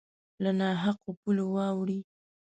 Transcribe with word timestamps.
له 0.43 0.51
نا 0.59 0.69
حقو 0.83 1.11
پولو 1.21 1.45
واوړي 1.55 1.99